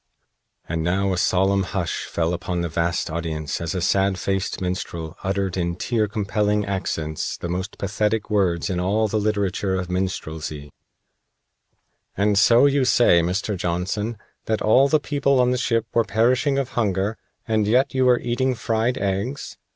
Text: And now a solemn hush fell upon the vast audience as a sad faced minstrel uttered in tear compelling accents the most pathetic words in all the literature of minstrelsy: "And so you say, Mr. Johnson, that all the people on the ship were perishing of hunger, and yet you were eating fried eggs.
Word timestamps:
And 0.67 0.81
now 0.81 1.13
a 1.13 1.17
solemn 1.19 1.61
hush 1.61 2.05
fell 2.05 2.33
upon 2.33 2.61
the 2.61 2.69
vast 2.69 3.11
audience 3.11 3.61
as 3.61 3.75
a 3.75 3.81
sad 3.81 4.17
faced 4.17 4.59
minstrel 4.59 5.15
uttered 5.23 5.57
in 5.57 5.75
tear 5.75 6.07
compelling 6.07 6.65
accents 6.65 7.37
the 7.37 7.47
most 7.47 7.77
pathetic 7.77 8.27
words 8.27 8.67
in 8.67 8.79
all 8.79 9.07
the 9.07 9.19
literature 9.19 9.75
of 9.75 9.91
minstrelsy: 9.91 10.73
"And 12.17 12.35
so 12.35 12.65
you 12.65 12.83
say, 12.83 13.21
Mr. 13.21 13.55
Johnson, 13.55 14.17
that 14.45 14.63
all 14.63 14.87
the 14.87 14.99
people 14.99 15.39
on 15.39 15.51
the 15.51 15.57
ship 15.59 15.85
were 15.93 16.03
perishing 16.03 16.57
of 16.57 16.69
hunger, 16.69 17.15
and 17.47 17.67
yet 17.67 17.93
you 17.93 18.05
were 18.05 18.19
eating 18.21 18.55
fried 18.55 18.97
eggs. 18.97 19.55